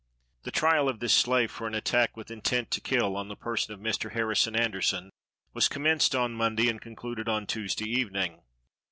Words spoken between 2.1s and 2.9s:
with intent to